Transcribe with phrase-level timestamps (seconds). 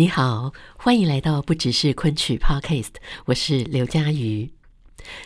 [0.00, 2.94] 你好，欢迎来到不只是昆曲 Podcast，
[3.26, 4.50] 我是刘佳瑜。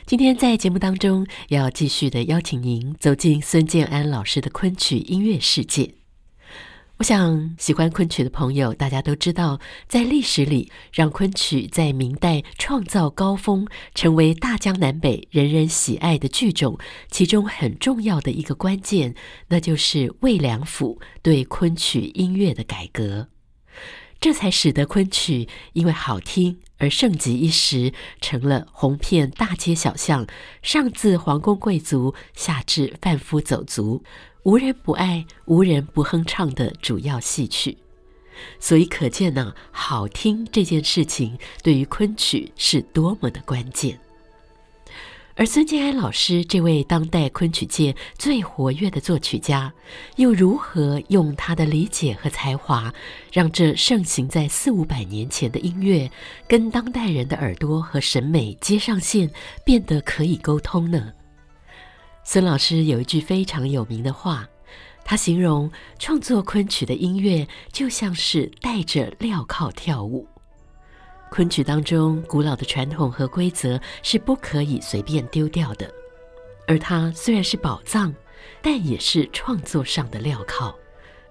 [0.05, 5.95] 今天在节目当中要继续的邀请您走进孙建安老师的昆曲音乐世界。
[6.97, 16.77] 我想喜欢昆曲的朋友，大家都知道，在历史里，让昆曲在明代创造高峰，成为大江南北人人喜爱的剧种，
[17.09, 19.15] 其中很重要的一个关键，
[19.47, 23.29] 那就是魏良辅对昆曲音乐的改革。
[24.25, 30.27] 这才使得昆曲因为好听而盛极一时，成了红遍大街小巷，
[30.63, 34.03] 上自皇宫贵族，下至贩夫走卒，
[34.45, 37.77] 无人不爱、无人不哼唱的主要戏曲。
[38.59, 44.01] 所以可见呢，好听这件事情对于昆曲是多么的关键。
[45.37, 49.73] 而孙建安老师这位当代昆曲界最活跃的作曲家，
[50.15, 52.95] 又如何用他的理解和才华，
[53.33, 56.09] 让这盛行在四五百年前的音乐，
[56.47, 59.29] 跟当代人的耳朵和审美接上线，
[59.65, 61.13] 变得可以沟通呢？
[62.23, 64.49] 孙老师有一句非常有名的话，
[65.05, 70.29] 他形容创作昆曲的音乐，就像是戴着镣铐跳舞。
[71.35, 75.93] 昆曲当中古老的传统和规则是不可以随便丢掉的，
[76.65, 78.15] 而它虽然是宝藏，
[78.63, 80.73] 但也是创作上的镣铐。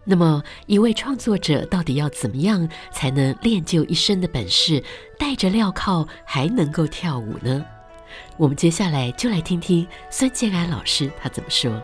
[0.04, 4.84] 那么，一位创作者到底要怎么样才能练就一身的本事，
[5.18, 7.66] 带着镣铐还能够跳舞呢？
[8.36, 11.82] 我们接下来就来听听孙建安老师他怎么说。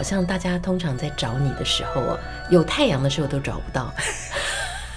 [0.00, 2.18] 好像大家通常在找你的时候哦，
[2.48, 3.92] 有太阳的时候都找不到，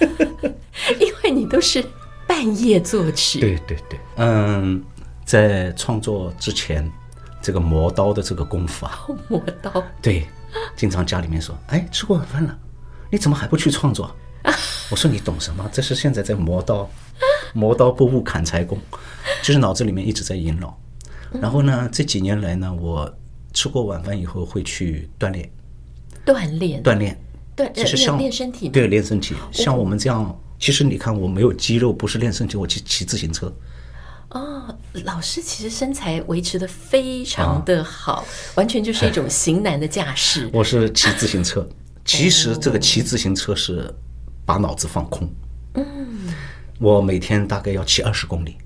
[0.98, 1.84] 因为你都是
[2.26, 3.38] 半夜作曲。
[3.38, 4.82] 对对对，嗯，
[5.26, 6.90] 在创作之前，
[7.42, 9.70] 这个磨刀的这个功夫啊，磨刀。
[10.00, 10.26] 对，
[10.74, 12.58] 经常家里面说：“哎，吃过晚饭了，
[13.10, 14.10] 你怎么还不去创作？”
[14.88, 15.68] 我说：“你懂什么？
[15.70, 16.88] 这是现在在磨刀，
[17.52, 18.80] 磨刀不误砍柴工，
[19.42, 20.74] 就是脑子里面一直在萦绕。
[21.42, 23.14] 然后呢，这几年来呢，我。
[23.54, 25.48] 吃过晚饭以后会去锻炼，
[26.26, 27.16] 锻炼，锻炼，
[27.56, 29.34] 锻，就是像练身体，对，练身体。
[29.52, 33.50] 像我们这样，其实你看，我没有肌肉，不是练身体，我去骑自行车。
[34.30, 38.26] 哦，老师其实身材维持的非常的好，
[38.56, 40.50] 完全就是一种型男的架势。
[40.52, 41.66] 我是骑自行车，
[42.04, 43.88] 其实这个骑自行车是
[44.44, 45.32] 把脑子放空。
[45.74, 45.84] 嗯，
[46.80, 48.56] 我每天大概要骑二十公里。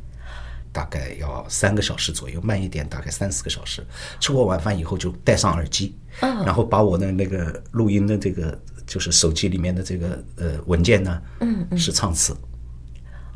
[0.73, 3.85] 大概要三个小时左右，慢一点大概三四个小时。
[4.21, 8.57] 吃过晚饭以后就戴上耳机，然后把我的那个录音的这个
[8.87, 12.37] 就是手机里面的这个呃文件呢，嗯嗯，是唱词，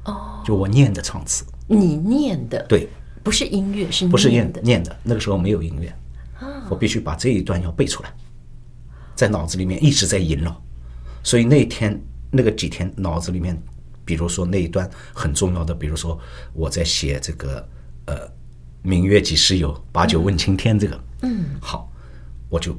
[0.04, 1.44] 哦，就我念的唱词。
[1.66, 2.64] 你念的？
[2.68, 2.88] 对，
[3.22, 4.60] 不是音乐，是不是念的？
[4.60, 5.92] 念的那个时候没有音乐，
[6.68, 8.12] 我必须把这一段要背出来，
[9.14, 10.62] 在脑子里面一直在萦绕，
[11.22, 12.00] 所以那天
[12.30, 13.60] 那个几天脑子里面。
[14.04, 16.18] 比如说那一段很重要的，比如说
[16.52, 17.66] 我在写这个
[18.06, 18.16] 呃
[18.82, 21.90] “明月几时有，把酒问青天”这个，嗯，好，
[22.48, 22.76] 我就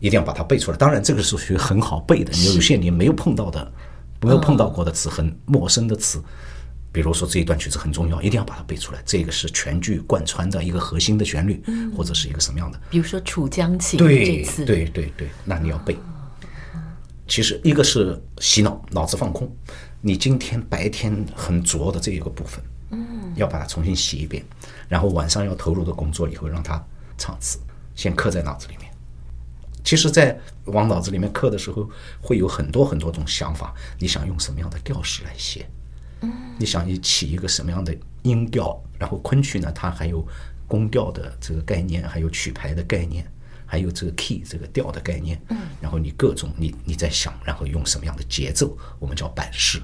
[0.00, 0.76] 一定要把它背出来。
[0.76, 3.72] 当然，这个是属于很好背的，你有些你没有碰到的、
[4.20, 6.22] 没有碰到过的词，很陌生的词。
[6.90, 9.02] 比如说这一段曲子很重要，一定要把它背出来。
[9.04, 11.62] 这个是全剧贯穿的一个核心的旋律，
[11.96, 12.80] 或者是一个什么样的？
[12.90, 15.96] 比如说《楚江情》对对对对，那你要背。
[17.28, 19.48] 其实一个是洗脑，脑子放空。
[20.00, 24.42] 你今天白天很浊的这一个部分，嗯，要把它重新洗一遍，
[24.88, 26.82] 然后晚上要投入的工作以后，让它
[27.18, 27.58] 唱词
[27.94, 28.90] 先刻在脑子里面。
[29.84, 31.88] 其实，在往脑子里面刻的时候，
[32.20, 33.74] 会有很多很多种想法。
[33.98, 35.68] 你想用什么样的调式来写？
[36.22, 38.80] 嗯，你想你起一个什么样的音调？
[38.98, 40.26] 然后昆曲呢，它还有
[40.66, 43.26] 宫调的这个概念，还有曲牌的概念。
[43.70, 49.78] 还有这个 key 这个调的概念，嗯，然后你各种你你在想，然后用什么样的节奏，我们叫板式，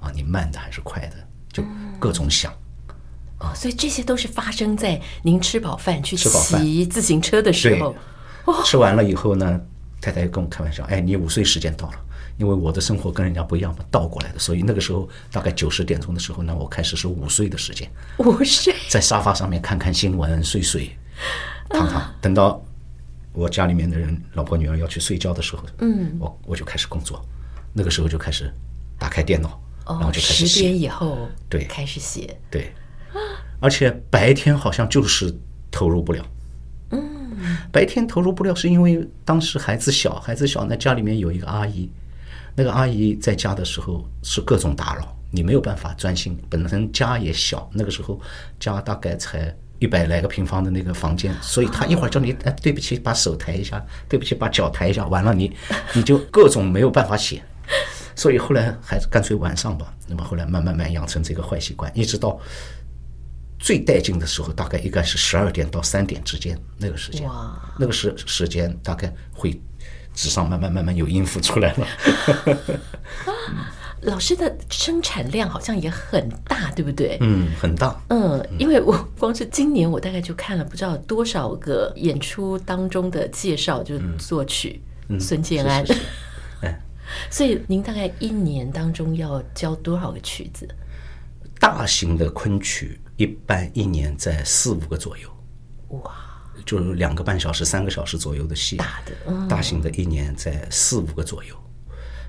[0.00, 1.16] 啊，你慢的还是快的，
[1.52, 1.64] 就
[1.98, 2.52] 各种想。
[3.40, 7.94] 哦，所以这些都是发生在您吃饱饭去骑自行车的时候。
[8.44, 9.60] 哦，吃完了以后呢，
[10.00, 11.96] 太太跟我开玩笑，哎，你午睡时间到了，
[12.36, 17.90] 因为我的生活跟人家不一样嘛，倒过来的，所以那个时候大概九十点钟的时候呢，我开始是午睡的时间。
[18.18, 20.96] 午睡，在沙发上面看看新闻，睡睡，
[21.68, 22.62] 躺躺，等到。
[23.38, 27.24] 我家里面的人，老婆女儿要去睡觉的时候，嗯，我我就开始工作，
[27.72, 28.52] 那个时候就开始
[28.98, 30.46] 打开电脑，然后就开始写。
[30.46, 32.72] 十点以后，对，开始写，对，
[33.60, 35.32] 而且白天好像就是
[35.70, 36.26] 投入不了，
[36.90, 36.98] 嗯，
[37.70, 41.88] 白天投入不了是因为当时孩子小，孩子小，那家里面有一个阿姨，
[42.56, 46.36] 那个阿姨在家的时候是各种打扰，你没有办法专心。
[46.50, 48.20] 本身家也小，那个时候
[48.58, 49.54] 家大概才。
[49.78, 55.56] 一百来个平方的那个房间，所以他一会儿叫你，哎，对不起，把手抬一下，对不起，把脚抬一下，完了你
[55.92, 57.42] 你就各种没有办法写，
[58.16, 59.94] 所以后来还是干脆晚上吧。
[60.08, 62.40] 那么后来慢慢慢养成这个坏习惯，一直到
[63.58, 67.28] 最带劲的时候，大概应该是十二点到三点之间那个时间，
[67.78, 69.60] 那个时时间大概会
[70.14, 71.86] 纸上慢慢慢慢有音符出来了。
[74.02, 77.18] 老师的生产量好像也很大，对不对？
[77.20, 78.00] 嗯，很大。
[78.08, 84.80] 嗯，因为我光是今年我大概就看了不知道多少个演出当中的介绍，就是作曲
[85.18, 85.84] 孙建安。
[86.62, 86.80] 哎，
[87.30, 90.68] 所以您大概一年当中要教多少个曲子？
[91.58, 95.28] 大型的昆曲一般一年在四五个左右。
[95.88, 96.14] 哇，
[96.64, 98.76] 就是两个半小时、三个小时左右的戏。
[98.76, 101.56] 大的，嗯，大型的一年在四五个左右。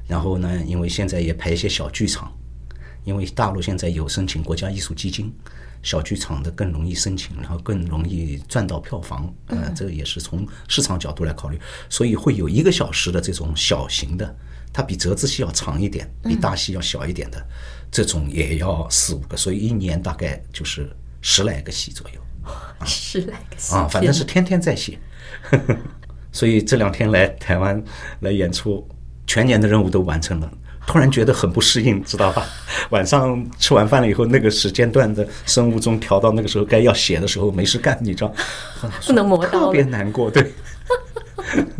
[0.10, 2.36] 然后呢，因为现在也排一些小剧场，
[3.04, 5.32] 因为大陆现在有申请国家艺术基金，
[5.84, 9.32] 小剧场的更容易申请，然后更容易赚到票房。
[9.46, 11.60] 呃，这个也是从市场角度来考虑，
[11.92, 14.36] 所以会有一个小时的这种小型的，
[14.74, 17.48] 它比折子戏要长一点，比大戏要小一点的，
[17.92, 20.90] 这种也要四五个，所以一年大概就是
[21.22, 22.20] 十来个戏左右。
[22.84, 24.98] 十来个戏啊，反正是天天在写。
[26.34, 27.84] 所以这两天来台湾
[28.22, 28.90] 来演出。
[29.30, 30.52] 全年的任务都完成了，
[30.88, 32.48] 突然觉得很不适应，知道吧？
[32.90, 38.34] 晚上吃完饭了以后，那个时间段的生物钟调到那个时候该要写的时候，没事干，你知道？
[39.06, 40.32] 不能磨刀，特别难过。
[40.32, 40.52] 对。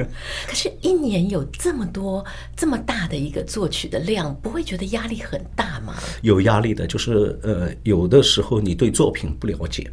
[0.48, 2.24] 可是，一年有这么多
[2.56, 5.96] 这么大的一个作曲的量，不会觉得压力很大吗？
[6.22, 9.90] 有压力的，就是呃，有的时候你对作品不了解。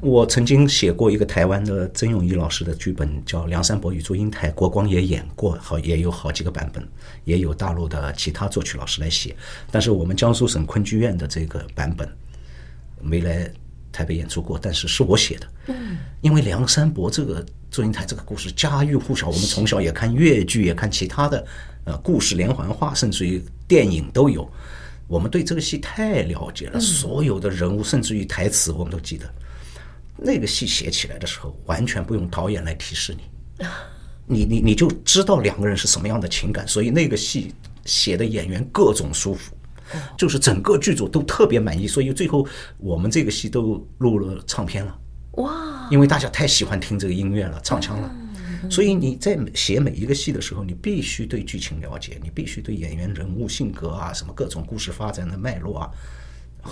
[0.00, 6.86] 我曾经写过一个台湾的曾永义老师的剧本，叫《梁山伯与祝英台》，国光也演过，好也有好几个版本，
[7.24, 9.34] 也有大陆的其他作曲老师来写。
[9.70, 12.08] 但是我们江苏省昆剧院的这个版本
[13.00, 13.50] 没来
[13.90, 15.48] 台北演出过，但是是我写的。
[15.66, 21.44] 嗯，因为梁山伯这个祝英台这个故事家喻户晓，我们从小也看粤剧，也看其他的
[21.84, 24.48] 呃故事连环画，甚至于电影都有。
[25.08, 29.28] 我们对这个戏太了解了，所有的人物甚至于台词我们都记得。
[30.16, 33.64] 那个戏写起来的时候，完全不用导演来提示你，
[34.26, 39.56] 你你你就知道两个人是什么样的情感，所以那个戏写的演员各种舒服，
[40.16, 42.46] 就是整个剧组都特别满意，所以最后
[42.78, 44.98] 我们这个戏都录了唱片了，
[45.36, 45.88] 哇！
[45.90, 48.14] 因为大家太喜欢听这个音乐了，唱腔了，
[48.70, 55.90] 所以你在写每一个戏的时候，你必须对剧情了解，你必须对演员人物性格啊，什么各种故事发展的脉络啊，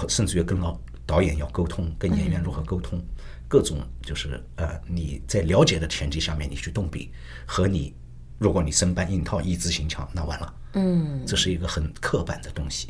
[0.08, 3.02] 甚至于跟老导演要沟通，跟演员如何沟通。
[3.48, 7.12] 各种就是呃，你在了解的前提下面，你去动笔，
[7.46, 7.94] 和你
[8.38, 10.54] 如果你生搬硬套、一字行强，那完了。
[10.72, 12.88] 嗯，这是一个很刻板的东西，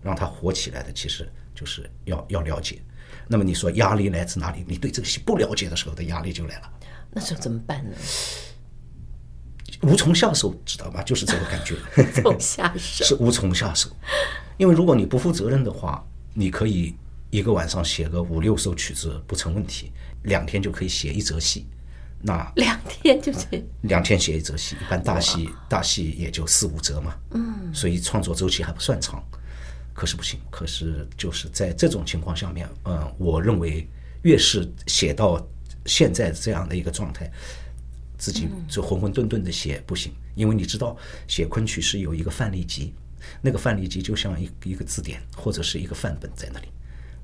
[0.00, 2.80] 让它活起来的其实就是要要了解。
[3.28, 4.64] 那么你说压力来自哪里？
[4.66, 6.72] 你对这个戏不了解的时候的压力就来了。
[7.18, 7.96] 那时候怎么办呢？
[9.82, 11.02] 无从下手，知道吧？
[11.02, 11.74] 就是这个感觉。
[11.96, 13.90] 无从下手 是无从下手，
[14.56, 16.94] 因为如果你不负责任的话，你可以。
[17.30, 21.66] 一个晚上写个五六首曲子不成问题，两天就可以写一则戏。
[22.22, 27.14] 那两天就写，两天写一则戏，一般大戏大戏也就四五折嘛。
[27.32, 29.22] 嗯，所以创作周期还不算长。
[29.92, 33.86] 可是不行，可是就是在这种情况下面，嗯，我认为
[34.22, 35.38] 越是写到
[35.88, 37.28] 现在这样的一个状态，
[38.16, 42.92] 自己就浑浑沌沌的写不行，因为你知道写昆曲是有一个范例集，
[43.42, 46.68] 那个范例集就像一一个字典或者是一个范本在那里。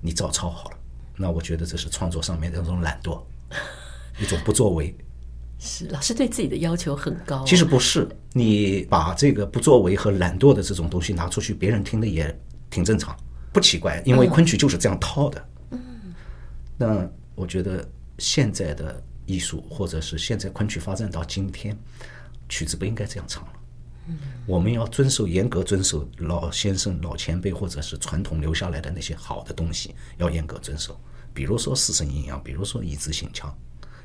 [0.01, 0.77] 你照抄好了，
[1.17, 3.23] 那我觉得这是创作上面的那种懒惰，
[4.21, 4.95] 一种不作为。
[5.59, 7.43] 是老师对自己的要求很高。
[7.47, 13.17] 其实不是，你把这个不作为和懒惰的这种东西拿出去，别人听的也挺正常，
[13.51, 15.49] 不奇怪，因为昆曲就是这样套的。
[15.71, 15.81] 嗯。
[16.77, 21.77] 那我觉得现在的艺术，或者是现在昆曲发展到今天，
[22.49, 23.53] 曲子不应该这样唱了。
[24.45, 31.01] 我们要遵守严格遵守老先生、老前辈或者是传统留下来的那些好的东西，要严格遵守。
[31.33, 33.53] 比如说四声阴阳，比如说一字性腔，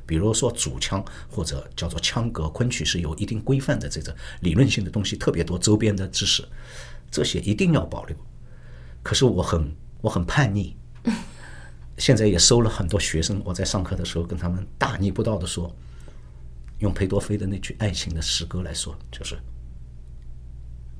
[0.06, 6.48] 比如说主腔或者叫做腔格，昆曲是有一定规范的这个理论性的东西，特别多周边的知识，
[7.12, 8.16] 这些一定要保留。
[9.04, 10.78] 可是我很我很叛逆，
[12.00, 13.40] 现在也收了很多学生。
[13.46, 15.72] 我在上课的时候跟他们大逆不道的说，
[16.80, 19.38] 用裴多菲的那句爱情的诗歌来说，就是。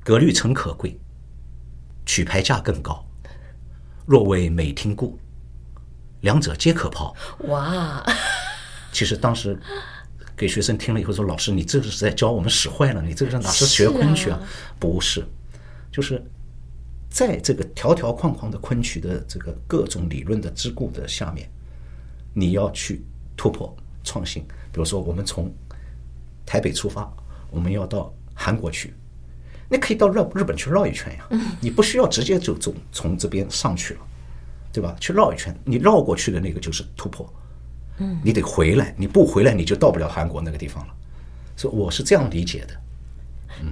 [0.04, 0.98] 格律诚可贵，
[2.06, 3.04] 曲牌价更高。
[4.06, 5.18] 若为美听故，
[6.22, 7.14] 两者皆可抛。
[7.48, 8.04] 哇！
[8.92, 9.58] 其实当时
[10.36, 13.02] 给学生听了以后说：“老师，你这是在教我们使坏了？
[13.02, 14.40] 你这个哪是学昆曲啊
[14.78, 15.24] 不是，
[15.92, 16.20] 就是
[17.10, 21.46] 在这个条条框框的昆曲的这个各种理论的桎梏的下面，
[22.32, 23.04] 你要去
[23.36, 24.42] 突破创新。
[24.72, 25.52] 比如说，我们从
[26.46, 27.12] 台北出发，
[27.50, 28.94] 我们要到韩国去。”
[29.72, 31.28] 你可以到绕日本去绕一圈呀，
[31.60, 34.00] 你不需要直接就走从这边上去了，
[34.72, 34.96] 对吧？
[34.98, 37.32] 去绕一圈，你绕过去的那个就是突破。
[37.98, 40.94] 嗯，你得回来，你不回来你就到不了韩国那个地方了。
[41.56, 42.74] 所以我是这样理解的。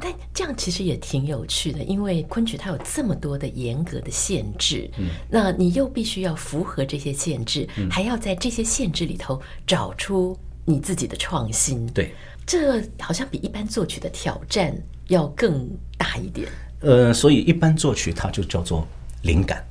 [0.00, 11.86] 但这样其实也挺有趣的，因为昆曲它有这么多的严格的限制，嗯，那你又必须要符合这些限制，还要在这些限制里头找出你自己的创新。
[11.88, 12.14] 对，
[12.46, 14.76] 这好像比一般作曲的挑战。
[15.08, 15.66] 要更
[15.96, 16.46] 大一点，
[16.80, 18.86] 呃，所以一般作曲它就叫做
[19.22, 19.66] 灵感，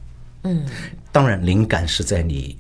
[0.46, 0.66] 嗯，
[1.12, 2.58] 当然灵感是在你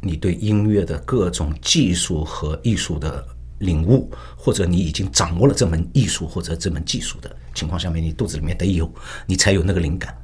[0.00, 3.26] 你对音乐的各种技术和艺术的
[3.64, 8.88] 领悟，或者你已经掌握了这门艺术或者这门技术的情况下面，你肚子里面得有，
[9.26, 10.16] 你才有那个灵感。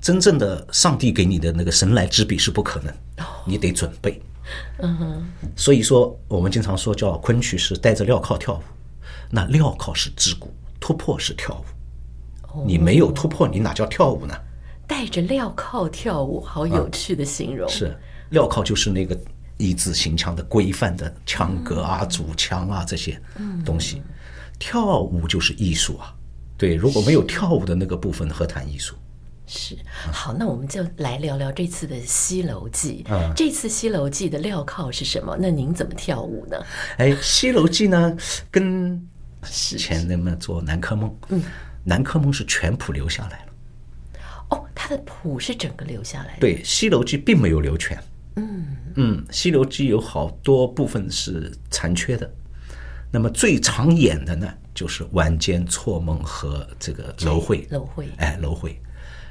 [0.00, 2.92] 真正的上帝给你的那个神来之笔是不可能，
[3.46, 4.20] 你得准备。
[4.78, 5.24] 嗯哼，
[5.56, 8.62] 所以说我们经常说叫昆曲是带着镣铐跳舞，
[9.30, 10.48] 那镣铐是桎梏。
[10.78, 11.64] 突破是跳
[12.52, 14.34] 舞，你没有突破，你哪叫跳舞呢？
[14.86, 17.66] 带着镣铐跳舞，好有趣的形容。
[17.66, 17.96] 是，
[18.30, 19.18] 镣铐就是那个
[19.56, 23.20] 一字形腔的规范的腔格啊、主腔啊这些
[23.64, 24.02] 东西。
[24.58, 26.14] 跳舞就是艺术啊，
[26.56, 28.94] 对，如果没有跳舞的那个部分，何谈艺术？
[29.46, 29.76] 是。
[30.12, 33.04] 好，那我们就来聊聊这次的《西楼记》。
[33.12, 35.36] 嗯，这次《西楼记》的镣铐是什么？
[35.38, 36.56] 那您怎么跳舞呢？
[36.98, 38.16] 哎，《西楼记》呢，
[38.50, 39.04] 跟
[39.42, 41.42] 之前那么做南柯梦，嗯，
[41.82, 43.52] 南柯梦是全谱留下来了。
[44.50, 46.40] 哦，它的谱是整个留下来的。
[46.40, 47.98] 对，《西楼记》并没有留全。
[48.36, 52.30] 嗯嗯，《西楼记》有好多部分是残缺的。
[53.10, 57.66] 那么最常演的呢，就是晚间错梦和这个楼会。
[57.70, 58.80] 楼会，哎，楼会。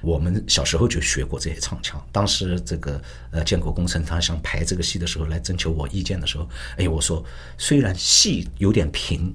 [0.01, 2.01] 我们小时候就学过这些唱腔。
[2.11, 7.23] 当时这个呃，建国工程他想排这个戏的时候，来征求我意见的时候，哎，我说
[7.57, 9.33] 虽然戏有点平，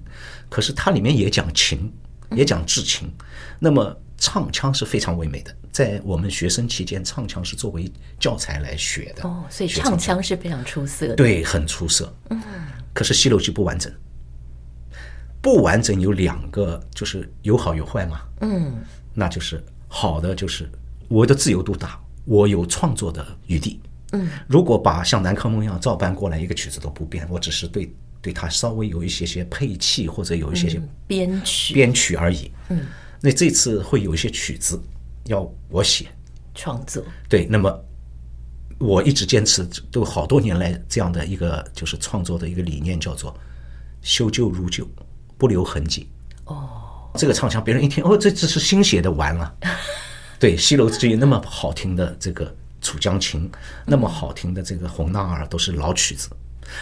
[0.51, 1.91] 可是它里面也讲情，
[2.33, 3.11] 也讲至情。
[3.59, 9.23] 那么唱腔是非常唯美的，在我们学生期间，唱腔是作为教材来学的。
[9.27, 11.15] 哦，所以唱腔是非常出色的。
[11.15, 12.13] 对，很出色。
[12.31, 12.43] 嗯。
[12.93, 13.91] 可是《西游记》不完整，
[15.41, 18.21] 不完整有两个，就是有好有坏嘛。
[18.41, 18.75] 嗯。
[19.15, 19.65] 那就是。
[19.91, 20.71] 好的就是
[21.09, 23.81] 我的自由度大，我有创作的余地。
[24.13, 32.53] 嗯，如果把像南柯梦一样照搬过来，一个曲子都不变，我只是对对它稍微有一些些配器或者有一些些编曲编曲而已。
[32.69, 32.81] 嗯，
[33.21, 34.81] 那这次会有一些曲子
[35.25, 36.07] 要我写
[36.55, 37.03] 创作。
[37.29, 37.85] 对，那么
[38.79, 43.37] 我一直坚持都好多年来这样的一个就是创作的一个理念，叫做
[44.03, 44.87] 修旧如旧，
[45.37, 46.09] 不留痕迹。
[46.45, 46.85] 哦。
[47.15, 49.53] 这个唱腔，别人一听，哦，这这是新写的，完了。
[50.39, 53.51] 对，《西楼记》那么好听的这个楚江琴，
[53.85, 56.29] 那么好听的这个红娜儿，都是老曲子。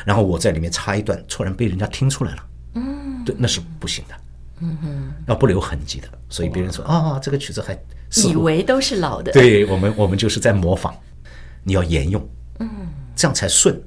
[0.04, 2.46] 然后我在里面插一段，突然被人家听出来了。
[2.74, 4.14] 嗯，对，那是不行的。
[4.60, 6.08] 嗯哼，要不留痕迹的。
[6.28, 7.78] 所以别人说啊，这个曲子还
[8.24, 9.32] 以为都是老的。
[9.32, 10.94] 对我们，我们就是在模仿。
[11.62, 12.28] 你要沿用，
[12.60, 12.68] 嗯，
[13.14, 13.80] 这样才顺。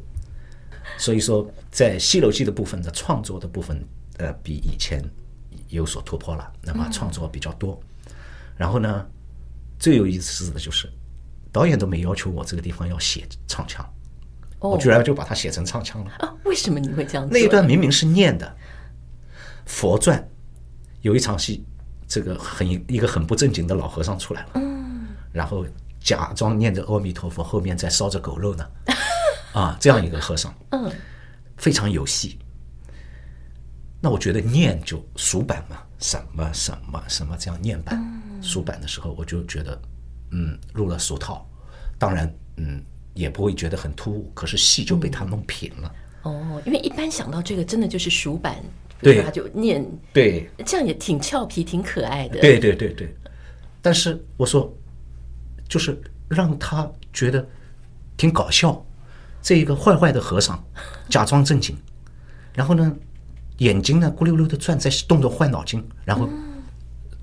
[0.97, 3.83] 所以说，在《西楼记》的部分的创作的部分，
[4.17, 5.03] 呃，比以前。
[5.67, 7.79] 有所突破了，那么创作比较多。
[8.07, 8.11] 嗯、
[8.57, 9.05] 然后呢，
[9.77, 10.89] 最有意思的就是，
[11.51, 13.85] 导演都没要求我这个地方要写唱腔，
[14.61, 16.33] 哦、我居然就把它写成唱腔了啊！
[16.43, 17.27] 为什么你会这样？
[17.29, 18.47] 那一段明明是念的
[19.67, 20.19] 《佛传》，
[21.01, 21.63] 有一场戏，
[22.07, 25.65] 这个很一个很不正经的老和尚出来了，嗯，然后
[25.99, 28.67] 假装念着阿弥陀佛，后面在烧着狗肉呢，
[29.53, 30.91] 啊，这样一个和尚，嗯，
[31.57, 32.39] 非常有戏。
[34.01, 38.01] 那我觉得念就熟板嘛，什么什么什么这样念板，
[38.41, 39.81] 熟板的时候我就觉得，
[40.31, 41.45] 嗯，入了俗套。
[41.97, 42.81] 当然，嗯，
[43.13, 44.31] 也不会觉得很突兀。
[44.33, 45.91] 可是戏就被他弄平了。
[46.21, 48.63] 哦，因为一般想到这个，真的就是数板，
[49.01, 52.39] 对，他就念，对，这样也挺俏皮，挺可爱的。
[52.39, 53.15] 对对对对，
[53.81, 54.73] 但是我说，
[55.67, 57.47] 就是让他觉得
[58.17, 58.85] 挺搞笑。
[59.41, 60.61] 这一个坏坏的和尚，
[61.07, 61.77] 假装正经，
[62.53, 62.93] 然后呢，
[63.59, 66.27] 眼睛呢咕溜溜的转，在动着坏脑筋，然后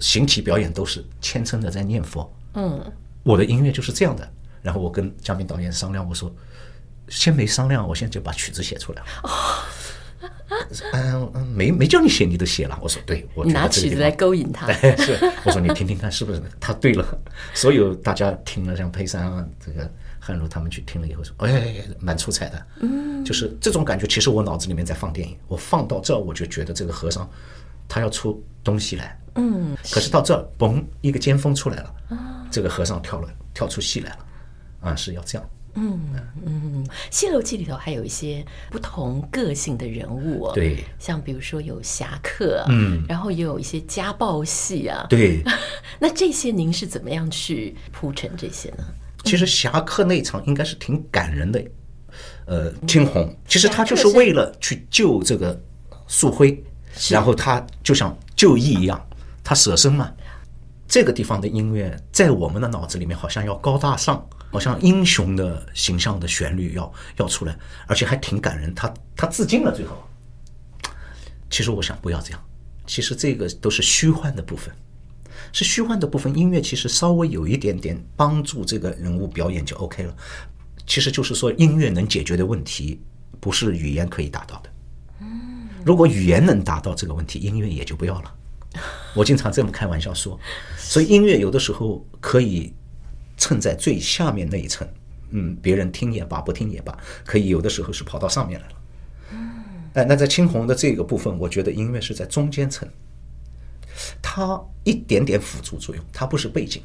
[0.00, 2.34] 形体表演都是虔诚的在念佛。
[2.54, 2.82] 嗯，
[3.22, 4.26] 我的音乐就是这样的。
[4.62, 6.34] 然后我跟嘉宾导演商量，我说
[7.08, 9.02] 先没商量，我现在就把曲子写出来
[10.92, 12.78] 嗯嗯，没没叫你写，你都写了。
[12.82, 14.70] 我说对，我拿曲子来勾引他。
[14.96, 17.06] 是，我说你听听看，是不是他对了？
[17.54, 19.90] 所有大家听了，像佩珊啊，这个。
[20.18, 24.08] 汉儒他们去听了以后说：“哎，蛮出彩的。”嗯，就是这种感觉。
[24.08, 27.30] 其实我脑子里面在放电影，我放到这儿，我就觉得这个和尚
[27.86, 29.16] 他要出东西来。
[29.36, 31.94] 嗯，可是到这儿，嘣，一个尖峰出来了。
[32.50, 34.26] 这个和尚跳了，跳出戏来了。
[34.80, 35.48] 啊，是要这样。
[35.76, 36.00] 嗯
[36.44, 40.50] 嗯，《西游记》里头还有一些不同个性的人物。
[40.54, 45.06] 对，像比如说有侠客，嗯，然后也有一些家暴戏啊。
[45.08, 45.42] 对，
[46.00, 48.84] 那这些您是怎么样去铺陈这些呢？
[49.24, 51.62] 其实侠客那场应该是挺感人的，
[52.46, 55.60] 呃，青红其实他就是为了去救这个
[56.06, 56.62] 素辉，
[57.10, 59.04] 然后他就像就义一样，
[59.42, 60.12] 他舍身嘛。
[60.88, 68.74] 这个地方的音乐在我们的脑子里面好像要高大上，好像英雄的形象的旋律要要出来，而且还挺感人。
[68.74, 69.96] 他他自尽了，最后。
[71.50, 72.44] 其实我想不要这样，
[72.86, 74.74] 其实这个都是虚幻的部分。
[75.52, 80.16] 是虚幻的部分，音乐其实稍微有一点点帮助这个人物表演就 OK 了。
[80.86, 83.00] 其实就是说，音乐能解决的问题，
[83.40, 84.70] 不是语言可以达到的。
[85.84, 88.34] 如果语言能达到这个问题，音乐也就不要了。
[89.16, 90.38] 我经常这么开玩笑说，
[90.76, 92.72] 所以音乐有的时候可以
[93.36, 94.86] 衬在最下面那一层，
[95.30, 98.74] 嗯，别人听也罢，不听也罢，可以有的时候是跑到上面来了。
[99.94, 102.86] 哎，那在青红的这个部分，我觉得音乐是在中间层。
[104.20, 106.82] 它一点点辅助作用，它不是背景，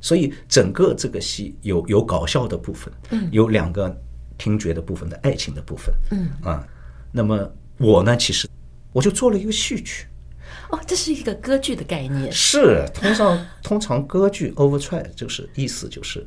[0.00, 3.96] 所以整个这个戏有有搞笑的部分，嗯，有两个
[4.36, 6.66] 听觉的部分的爱情的部分，嗯啊，
[7.12, 7.48] 那么
[7.78, 8.48] 我呢，其实
[8.92, 10.08] 我就做了一个序曲，
[10.74, 16.26] 哦，这是一个歌剧的概念，是通常通常歌剧 overture 就是意思就是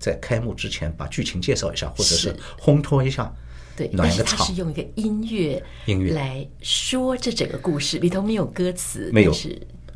[0.00, 3.32] 在开幕之前把剧情介绍一下，或者是烘托一下。
[3.76, 9.32] 对，但是它是用一个音乐音乐来说这整个故事，里头没有歌词，没有。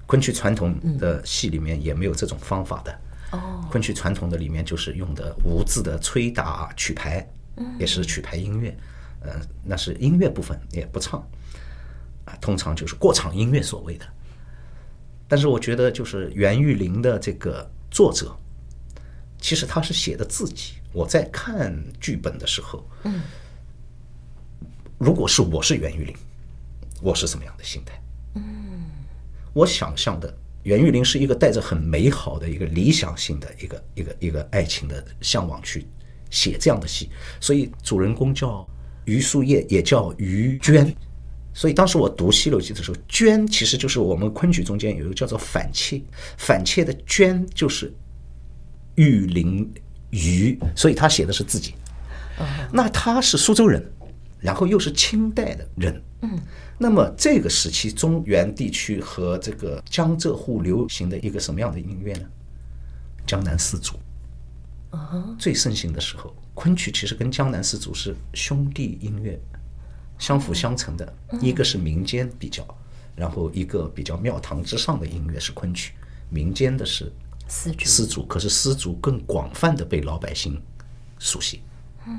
[0.06, 2.96] 昆曲传统的戏里面也没有这种方法的。
[3.32, 7.26] 哦，昆曲传统的里面就是用的无字的吹打曲牌，
[7.78, 8.76] 也是曲牌音乐。
[9.22, 9.32] 嗯，
[9.64, 11.26] 那是音乐部分也不唱
[12.24, 14.06] 啊，通常就是过场音乐所谓的。
[15.28, 18.36] 但是我觉得，就是袁玉玲的这个作者，
[19.38, 20.74] 其实他是写的自己。
[20.92, 23.22] 我在看剧本的时候，嗯。
[24.98, 26.14] 如果是我是袁玉玲，
[27.00, 28.00] 我是什么样的心态？
[28.34, 28.84] 嗯，
[29.52, 30.32] 我想象的
[30.62, 35.88] 袁玉玲是一个带着很美好的一个理想性的一个一个一个爱情的向往去
[36.30, 38.64] 写这样的戏，所以主人公叫
[39.06, 40.94] 余树叶，也叫余娟。
[41.54, 46.02] 所以当时我读《西游记》的时候，娟其实就是我们昆曲中间有一个叫做反切，
[46.36, 47.92] 反切的娟就是
[48.96, 49.72] 玉林
[50.10, 51.74] 鱼，所以他写的是自己。
[52.72, 53.84] 那他是苏州人。
[54.40, 56.36] 然后又是清代的人，嗯，
[56.76, 62.26] 那么这个时期中原地区和这个江浙沪流行的一个什么样的音乐呢？
[63.24, 63.94] 江南丝竹，
[64.90, 69.40] 啊，最盛行的时候，昆曲其实跟江南丝竹是兄弟音乐，
[70.22, 71.12] 相辅相成的。
[71.40, 72.64] 一个是民间比较，
[73.16, 75.92] 然后一个比较庙堂之上的音乐是昆曲，
[76.30, 77.12] 民间的是
[77.48, 80.60] 丝竹，丝竹，可是丝竹更广泛的被老百姓
[81.18, 81.60] 熟悉，
[82.06, 82.18] 嗯，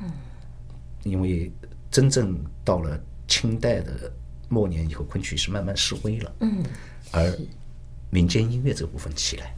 [1.04, 1.52] 因为。
[1.94, 2.36] 真正
[2.66, 4.12] 到了清代的
[4.50, 6.64] 末年以后，昆曲是慢慢式微了，嗯，
[7.12, 7.32] 而
[8.10, 9.54] 民间音乐这部分起来，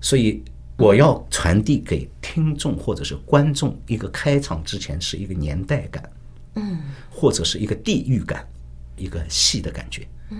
[0.00, 0.44] 所以
[0.76, 6.08] 我要传递给听众或者是观众一个开场之前是一个年代感，
[6.58, 6.78] 嗯，
[7.10, 8.46] 或者是一个地域感，
[8.96, 10.38] 一个戏的感觉，嗯，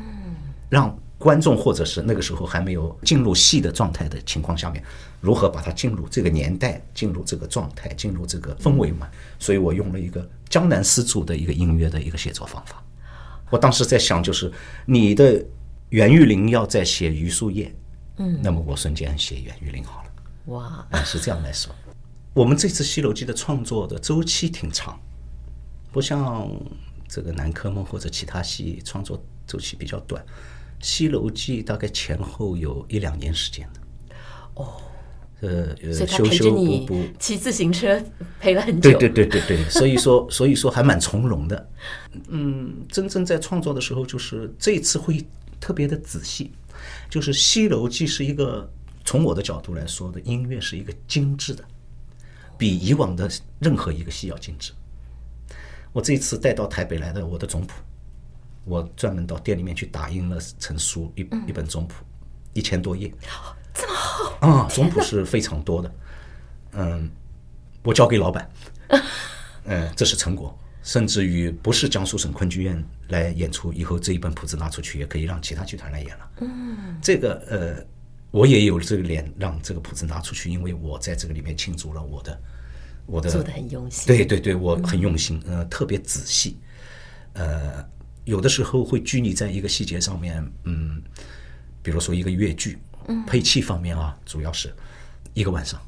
[0.69, 0.97] 让。
[1.19, 4.81] 观众或者是那个时候还没有进入戏的状态的情况下面，
[5.21, 9.09] 如何把它进入这个年代、进入这个状态、进入这个氛围嘛？
[9.37, 12.81] 所以我用了一个江南丝竹的一个音乐的一个写作方法。
[13.51, 14.49] 我当时在想，就是
[14.87, 15.45] 你的
[15.89, 17.75] 袁玉玲要在写余树叶，
[18.19, 20.11] 嗯，那么我瞬间写袁玉玲好了。
[20.53, 21.75] 哇，是这样来说。
[22.33, 24.97] 我们这次《西游记》的创作的周期挺长，
[25.91, 26.51] 不像
[27.09, 30.23] 这个《南柯梦》或者其他戏创作周期比较短。
[30.81, 33.81] 《西游记》大概前后有一两年时间的，
[34.55, 34.75] 哦，
[35.41, 35.75] 呃
[36.07, 38.01] 修修补补，骑自行车
[38.39, 38.91] 陪了很久。
[38.91, 41.69] 对对对对对， 所以说所以说还蛮从容的。
[42.29, 45.25] 嗯，真正在创作的时候，就是这一次会
[45.59, 46.53] 特别的仔细。
[47.11, 48.71] 就是《西楼记》是一个
[49.05, 51.65] 从我的角度来说的音乐是一个精致的，
[52.57, 54.71] 比以往的任何一个戏要精致。
[55.93, 57.75] 我这一次带到台北来的我的总谱，
[58.65, 62.05] 我专门到店里面去打印了成书一一本总谱，
[62.53, 63.13] 一千多页。
[63.75, 64.25] 这么厚。
[64.41, 65.95] 啊、嗯，总谱是非常多的，
[66.73, 67.11] 嗯，
[67.83, 68.51] 我交给老板，
[69.65, 77.87] 嗯，这是成果，甚至于不是江苏省昆剧院来演出，以后这一本谱子拿出去也可以让其他剧团来演了，嗯，这个呃，
[78.31, 82.41] 我也有这个脸让这个谱子拿出去，因为我在这个里面庆祝了我的
[83.09, 86.57] 我的做的很用心，对对对，我很用心，呃，特别仔细，
[87.33, 87.85] 呃，
[88.25, 91.03] 有的时候会拘泥在一个细节上面，嗯，
[91.83, 92.79] 比如说一个乐句。
[93.27, 94.71] 配器方面啊，主要是
[95.33, 95.81] 一个晚上，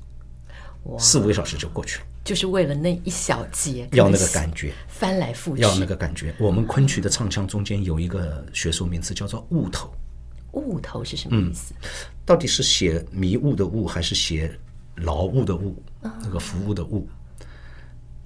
[0.98, 6.34] 四五个小时就过去了，就是为了那一小节，要那个感觉，翻来覆去，要那个感觉。
[6.38, 9.92] 我们昆曲的唱腔中间有一个学术名词叫做“雾头”，
[10.52, 11.74] 雾头是什么意思？
[12.24, 14.58] 到底是写迷雾的雾，还是写
[15.02, 15.82] 劳务的务？
[16.00, 17.08] 那个服务的务，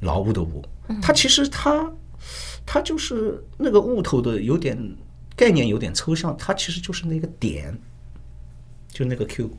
[0.01, 0.65] 劳务的务。
[1.03, 1.93] 它其实它，
[2.65, 4.79] 它就是那个物头的，有点
[5.35, 6.37] 概念，有点抽象。
[6.37, 7.77] 它其实就是那个点。
[8.89, 9.51] 就那个 Q，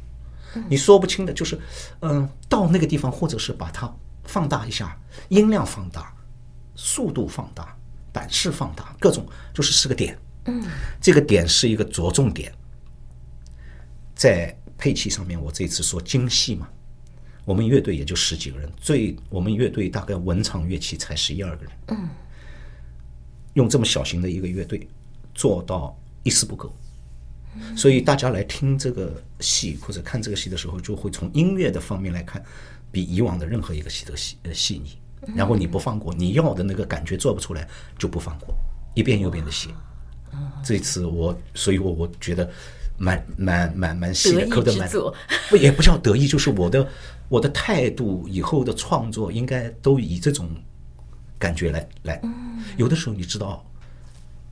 [0.69, 1.59] 你说不清的，就是，
[1.99, 4.97] 嗯，到那个地方，或者是把它放大一下，
[5.27, 6.15] 音量放大，
[6.73, 7.75] 速度放大，
[8.13, 10.17] 版式放大，各种就是是个点。
[10.45, 10.63] 嗯，
[11.01, 12.49] 这个点是一个着重点，
[14.15, 16.69] 在配器上面，我这次说精细嘛，
[17.45, 21.71] 我们乐队也就十几个人，最我们乐队大概文场乐器才十一二个人。
[21.87, 22.09] 嗯，
[23.53, 24.87] 用这么小型的一个乐队
[25.33, 26.75] 做到一丝不苟。
[27.73, 32.43] 所以大家来听这个戏或者看这个戏的时候，就会从音乐的方面来看，
[32.91, 34.97] 比以往的任何一个戏都细呃细腻。
[35.33, 37.65] 然后你不放过，你要的那个感觉做不出来，
[37.97, 38.53] 就不放过，
[38.93, 39.69] 一遍又一遍的写。
[40.61, 42.51] 这次我，所以我我觉得
[42.97, 44.89] 蛮蛮蛮蛮细的，抠的蛮
[45.49, 46.87] 不也不叫得意，就是我的
[47.29, 50.49] 我的态度，以后的创作应该都以这种
[51.37, 52.21] 感觉来来。
[52.77, 53.65] 有的时候你知道。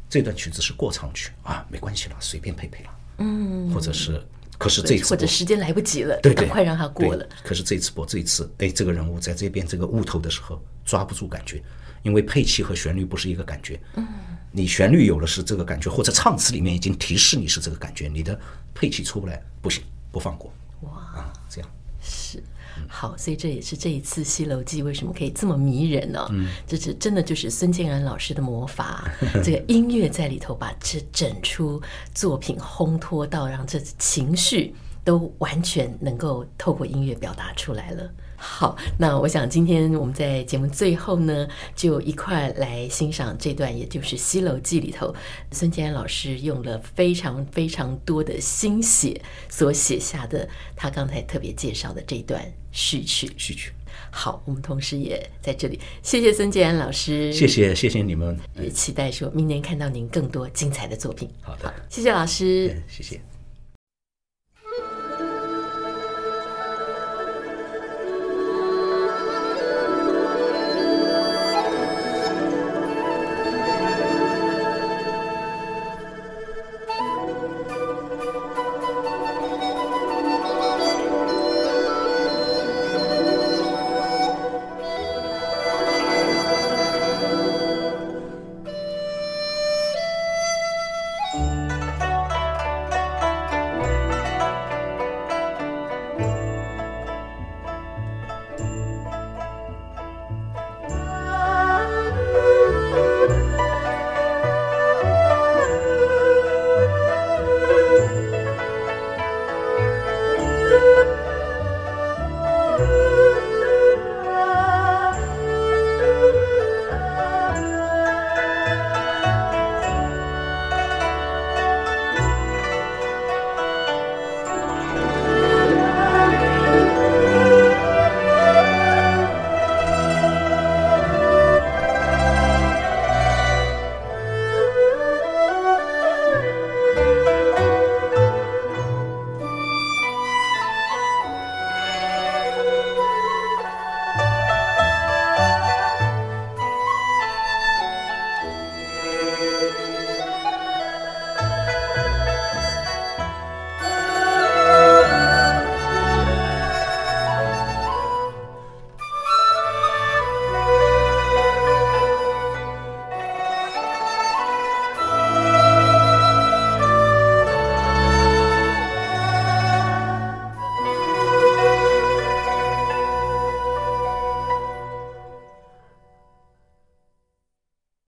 [0.09, 2.89] 这段曲子是过场曲啊，没关系了，随便配配了。
[3.17, 4.21] 嗯，或者是，
[4.59, 7.27] 可是这次或者时间来不及了，对对，赶快让它过了。
[7.43, 11.63] 可是这次播这一次，哎，这个人物在这边这个雾头的时候抓不住感觉，
[12.03, 13.79] 因为配器和旋律不是一个感觉。
[13.95, 14.07] 嗯，
[14.51, 18.39] 你旋律有了是这个感觉，或者唱词里面已经提示你是这个感觉，你的
[18.73, 20.53] 配器出不来，不行，不放过。
[20.81, 21.69] 哇，啊，这样
[22.01, 22.43] 是。
[22.87, 26.27] 好，所以这也是这一次《西楼记》为什么可以这么迷人呢？
[26.31, 29.07] 嗯，这是真的就是孙建安老师的魔法，
[29.43, 31.81] 这个音乐在里头把这整出
[32.15, 38.09] 作品烘托到，让这情绪都完全能够透过音乐表达出来了。
[38.35, 45.15] 好，那我想今天我们在节目最后呢，就一块来欣赏这段，也就是《西楼记》里头，
[45.51, 53.31] 孙建安老师用了非常非常多的心血所写下的，他刚才特别介绍的这段序曲。
[53.37, 53.71] 序曲。
[54.11, 61.29] 好，我们同时也在这里，谢谢孙建安老师，谢谢谢谢你们，也期待说明年看到您更多精彩的作品。
[61.41, 63.32] 好的，谢谢老师，谢谢。